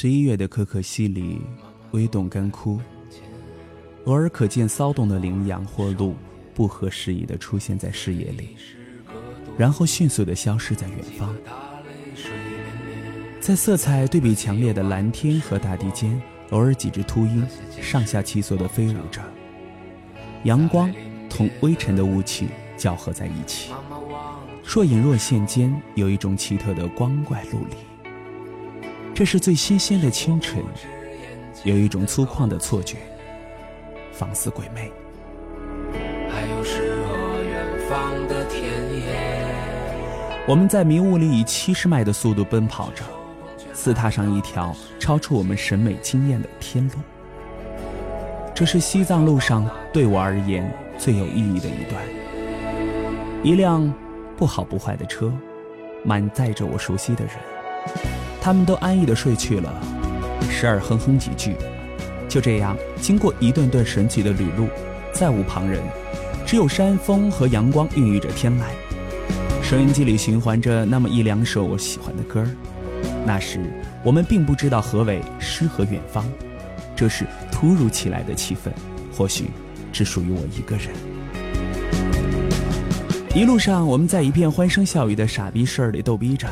[0.00, 1.40] 十一月的可可西里，
[1.98, 2.78] 微动干枯，
[4.04, 6.14] 偶尔可见骚动的羚羊或鹿，
[6.54, 8.56] 不合时宜地出现在视野里，
[9.58, 11.34] 然后迅速地消失在远方。
[13.40, 17.44] 在色彩对比强烈的蓝天和大地间，偶尔几只秃鹰
[17.82, 19.20] 上下其所地飞舞着，
[20.44, 20.88] 阳光
[21.28, 23.72] 同微尘的雾气交合在一起，
[24.64, 27.76] 若隐若现间有一种奇特的光怪陆离。
[29.12, 30.62] 这是最新鲜的清晨，
[31.64, 32.96] 有一种粗犷的错觉，
[34.12, 34.90] 仿似鬼魅。
[36.30, 38.62] 还有诗和远方的田
[38.94, 39.44] 野
[40.46, 43.02] 我们在迷雾里以七十迈的速度奔跑着，
[43.74, 46.94] 似踏上一条超出我们审美经验的天路。
[48.54, 52.02] 这是西藏路上对我而言最有意义的一段。
[53.42, 53.92] 一辆
[54.36, 55.32] 不好不坏的车，
[56.04, 57.34] 满载着我熟悉的人。
[58.40, 59.72] 他们都安逸的睡去了，
[60.50, 61.54] 时而哼哼几句。
[62.28, 64.68] 就这样，经过一段段神奇的旅路，
[65.12, 65.82] 再无旁人，
[66.46, 68.64] 只有山峰和阳光孕育着天籁。
[69.62, 72.48] 收音机里循环着那么一两首我喜欢的歌儿。
[73.26, 73.60] 那时，
[74.02, 76.24] 我们并不知道何为诗和远方，
[76.94, 78.70] 这是突如其来的气氛，
[79.12, 79.50] 或许
[79.92, 80.88] 只属于我一个人。
[83.34, 86.48] 一路上，我们在一片欢声笑语的傻逼事儿里逗逼着。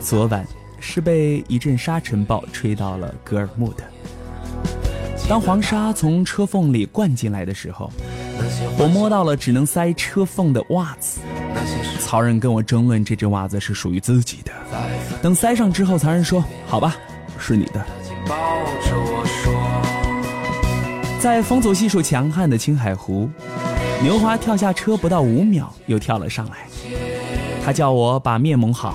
[0.00, 0.46] 昨晚
[0.86, 3.82] 是被一阵沙尘暴吹到了格尔木的。
[5.26, 7.90] 当黄沙从车缝里灌进来的时候，
[8.78, 11.20] 我摸到了只能塞车缝的袜子。
[11.98, 14.52] 曹仁跟我争论这只袜子是属于自己的。
[15.22, 16.96] 等塞上之后，曹仁说：“好吧，
[17.38, 17.84] 是你的。”
[21.18, 23.30] 在风阻系数强悍的青海湖，
[24.02, 26.68] 牛华跳下车不到五秒又跳了上来。
[27.64, 28.94] 他叫我把面蒙好。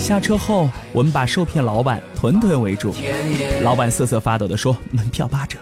[0.00, 2.94] 下车后，我们把受骗老板团团围住。
[3.62, 5.58] 老板瑟瑟发抖地说：“门票八折。”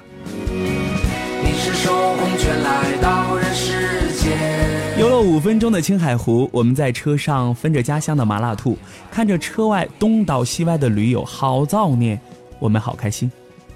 [4.98, 8.78] 游了五分钟的青海湖，我们在车上分着家乡的麻辣兔，
[9.10, 12.18] 看着车外东倒西歪的驴友，好造孽，
[12.58, 13.30] 我们好开心，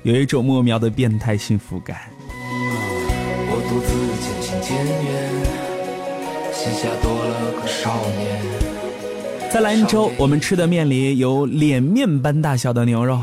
[0.04, 1.96] 有一种莫名的变态幸福感。
[2.34, 5.28] 我独自渐行渐远，
[6.52, 8.61] 心下多了个少年。
[9.52, 13.20] 在兰州，我们吃的面里有脸面般大小的牛肉，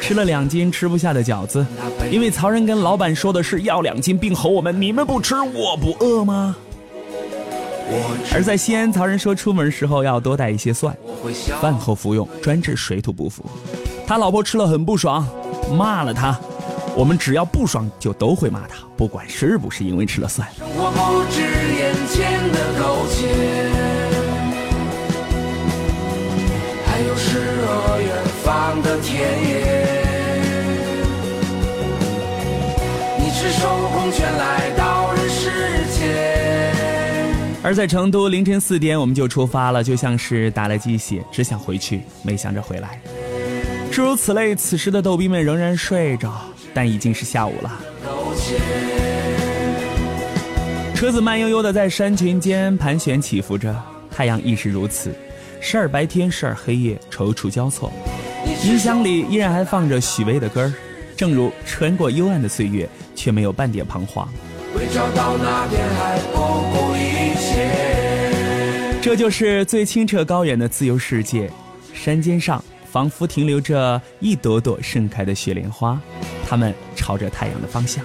[0.00, 1.66] 吃了两斤吃不下的饺子，
[2.08, 6.54] 因为曹仁跟老板说的是要两斤，并吼我们：“你们不吃，我不饿吗？”
[8.32, 10.96] 而在西安，曹仁说出门时候要多带一些蒜，
[11.60, 13.44] 饭后服用专治水土不服。
[14.06, 15.26] 他老婆吃了很不爽，
[15.76, 16.38] 骂了他。
[16.94, 20.48] 我们只要不爽就都会骂他，不管是不是因为吃了蒜。
[22.52, 23.81] 的
[28.80, 29.60] 田野。
[33.18, 35.50] 你赤手空拳来到人世
[35.98, 36.72] 间。
[37.62, 43.00] 而在成都凌晨四点我们就出发了，就像是打了鸡血，只想回去，没想着回来。
[43.90, 46.32] 诸如此类，此时的逗逼们仍然睡着，
[46.72, 47.80] 但已经是下午了。
[50.94, 53.74] 车子慢悠悠的在山群间盘旋起伏着，
[54.10, 55.12] 太阳亦是如此，
[55.60, 57.92] 时而白天，时而黑夜，踌躇交错。
[58.64, 60.72] 音响里依然还放着许巍的歌儿，
[61.16, 64.28] 正如穿过幽暗的岁月，却没有半点彷徨。
[69.00, 71.50] 这就是最清澈高远的自由世界，
[71.92, 76.00] 山尖上仿佛停留着一朵朵盛开的雪莲花，
[76.48, 78.04] 它们朝着太阳的方向。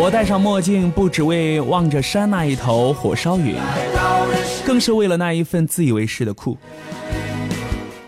[0.00, 3.56] 我戴上墨镜，不只为望着山那一头火烧云，
[4.64, 6.56] 更是为了那一份自以为是的酷。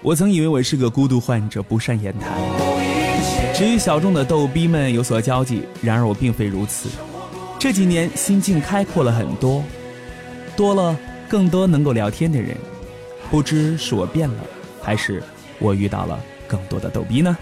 [0.02, 2.32] 我曾以为我是个孤独患者，不善言谈，
[3.54, 5.62] 只与小众的逗逼们有所交际。
[5.82, 6.88] 然而我并非如此，
[7.58, 9.62] 这几年心境开阔了很多，
[10.56, 10.98] 多了
[11.28, 12.56] 更多能够聊天的人。
[13.30, 14.36] 不知是我变了，
[14.80, 15.22] 还是
[15.58, 16.18] 我遇到了
[16.48, 17.36] 更多的逗逼呢？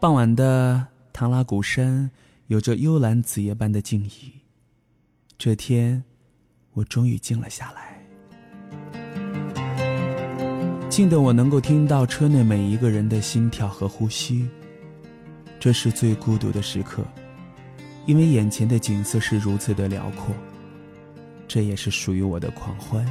[0.00, 2.10] 傍晚的唐拉古山
[2.46, 4.30] 有着幽蓝紫夜般的静谧。
[5.36, 6.02] 这天，
[6.72, 8.02] 我终于静了下来，
[10.88, 14.48] 静得我能够听到车内每一个人的心跳和呼吸。
[15.58, 17.04] 这是最孤独的时刻，
[18.06, 20.34] 因为眼前的景色是如此的辽阔。
[21.46, 23.06] 这也是属于我的狂欢，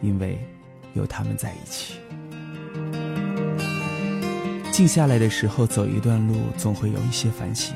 [0.00, 0.38] 因为
[0.94, 1.94] 有他们在一起。
[4.76, 7.74] 静下来的时候，走一段路，总会有一些反省。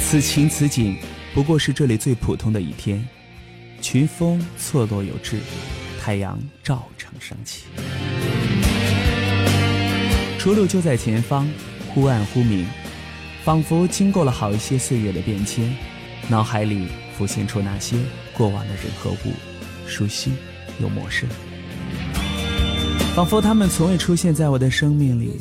[0.00, 0.96] 此情此景，
[1.34, 3.06] 不过是这里最普通的一天。
[3.82, 5.38] 群峰错落有致，
[6.00, 7.64] 太阳照常升起。
[10.38, 11.46] 出路就在前方，
[11.90, 12.66] 忽暗忽明，
[13.44, 15.70] 仿佛经过了好一些岁月的变迁。
[16.28, 17.94] 脑海里浮现出那些
[18.32, 19.34] 过往的人和物，
[19.86, 20.32] 熟悉
[20.80, 21.28] 又陌生，
[23.14, 25.40] 仿佛他们从未出现在我的生命里，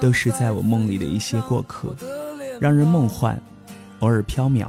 [0.00, 1.94] 都是在我梦里的一些过客，
[2.60, 3.38] 让人梦幻，
[3.98, 4.68] 偶尔飘渺，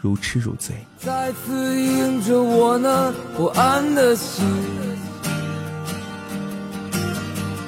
[0.00, 0.74] 如痴如醉。
[0.98, 4.44] 再次迎着我那不安的心，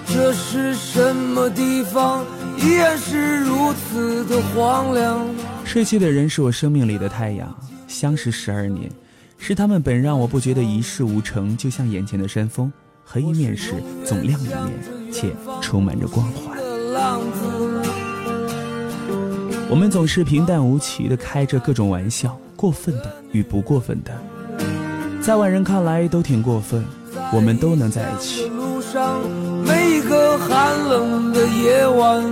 [0.07, 2.25] 这是什么地方？
[2.59, 5.27] 依然是如此的荒凉。
[5.65, 7.55] 睡去的人是我生命里的太阳，
[7.89, 8.89] 相识十二年，
[9.39, 12.73] 是他们本让我不觉得一事无成，就像眼前的山峰，
[13.05, 13.75] 黑一面时
[14.05, 14.73] 总亮一面，
[15.13, 16.59] 且充满着光环。
[19.69, 24.13] 我们总是平淡无奇的开着各种玩笑，过分的与不过分的，
[25.21, 26.85] 在外人看来都挺过分，
[27.33, 28.51] 我们都能在一起。
[29.65, 32.23] 每个寒冷的夜晚。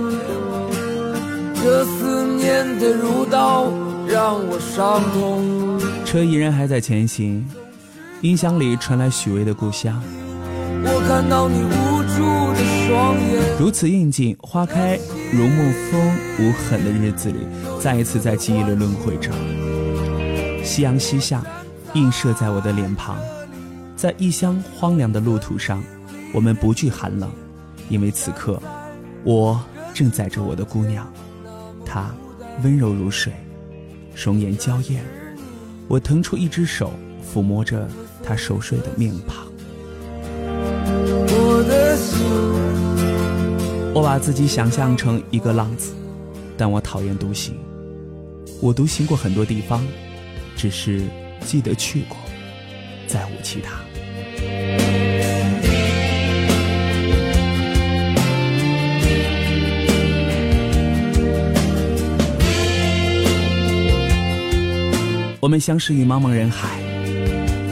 [1.55, 3.71] 这思念的如刀，
[4.05, 5.79] 让我伤痛。
[6.03, 7.45] 车依然还在前行，
[8.19, 10.01] 音响里传来许巍的《故乡》。
[10.85, 13.57] 我看到你无助的双眼。
[13.57, 14.99] 如此应景，花开
[15.31, 17.39] 如沐风无痕的日子里，
[17.79, 19.31] 再一次在记忆里轮回着。
[20.63, 21.41] 夕阳西下，
[21.93, 23.17] 映射在我的脸庞。
[23.95, 25.81] 在异乡荒凉的路途上，
[26.33, 27.31] 我们不惧寒冷，
[27.87, 28.61] 因为此刻，
[29.23, 29.63] 我
[29.93, 31.09] 正载着我的姑娘。
[31.85, 32.13] 她
[32.63, 33.31] 温柔如水，
[34.15, 35.01] 容颜娇艳。
[35.87, 36.91] 我腾出一只手，
[37.33, 37.87] 抚摸着
[38.21, 39.52] 她熟睡的面庞。
[43.95, 45.93] 我把自己想象成一个浪子，
[46.57, 47.55] 但我讨厌独行。
[48.59, 49.85] 我独行过很多地方，
[50.55, 51.03] 只是
[51.41, 52.17] 记得去过，
[53.05, 53.79] 再无其他。
[65.39, 66.81] 我们相识于茫茫人海，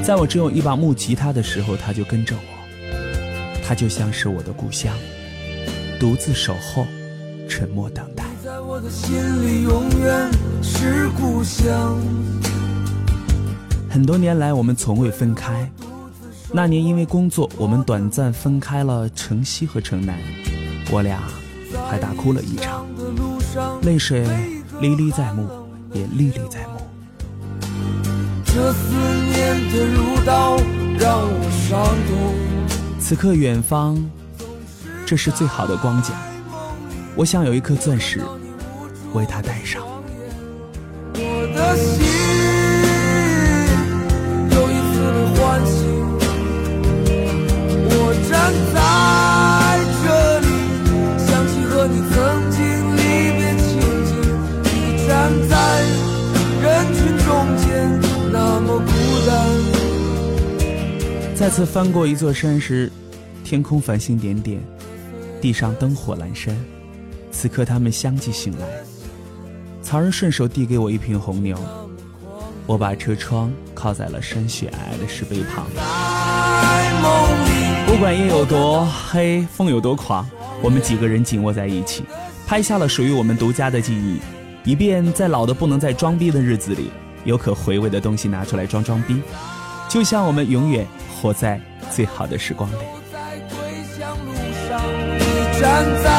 [0.04, 2.42] 在我只有一把木吉他的时候，他就跟着我。
[3.64, 4.94] 他就像是我的故乡，
[6.02, 6.88] 独自守候，
[7.48, 8.24] 沉默等待。
[8.44, 9.16] 在我的心
[9.46, 10.32] 里永远
[10.64, 11.96] 是故乡。
[13.88, 15.72] 很多年来，我们从未分开。
[16.52, 20.18] 那年因为工作，我们短暂分开了城西和城南，
[20.90, 21.22] 我俩
[21.88, 22.84] 还大哭了一场，
[23.84, 24.26] 泪水
[24.80, 25.48] 历历在目，
[25.94, 26.82] 也历历在目。
[28.44, 28.96] 这思
[29.36, 30.58] 念的如刀，
[30.98, 33.00] 让我伤痛。
[33.00, 34.04] 此刻远方，
[35.12, 36.16] 这是最好的光景。
[37.18, 38.22] 我想有一颗钻石，
[39.12, 39.84] 为他戴上。
[41.16, 41.20] 我
[41.54, 42.02] 的心
[44.52, 45.76] 又一次被唤醒，
[47.90, 47.94] 我
[48.32, 48.32] 站
[48.72, 48.80] 在
[50.00, 50.08] 这
[50.40, 50.48] 里，
[51.28, 52.16] 想起和你曾
[52.50, 52.64] 经
[52.96, 53.68] 离别情
[54.08, 54.16] 景。
[54.64, 54.72] 你
[55.06, 55.12] 站
[55.50, 55.54] 在
[56.64, 56.64] 人
[56.96, 57.28] 群中
[57.58, 57.68] 间。
[58.32, 58.90] 那么孤
[59.28, 59.30] 单。
[61.36, 62.90] 再次翻过一座山时，
[63.44, 64.62] 天空繁星点点，
[65.42, 66.56] 地上灯火阑珊。
[67.32, 68.68] 此刻他们相继醒来，
[69.82, 71.58] 曹仁顺手递给我一瓶红牛，
[72.68, 75.66] 我把车窗靠在了山雪皑皑的石碑旁。
[77.88, 80.30] 不管夜有多黑，风有多狂，
[80.62, 82.04] 我们几个人紧握在一起，
[82.46, 84.20] 拍下了属于我们独家的记忆，
[84.64, 86.92] 以便在老的不能再装逼的日子里。
[87.24, 89.22] 有可回味的东西拿出来装装逼，
[89.88, 90.88] 就像我们永远
[91.22, 93.01] 活在最好的时光里。
[95.62, 96.10] 站在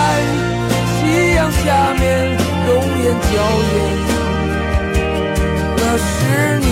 [0.94, 2.02] 夕阳下面，
[2.64, 2.70] 容
[3.02, 3.34] 颜娇
[3.72, 3.74] 艳，
[5.76, 6.08] 那是
[6.60, 6.64] 你，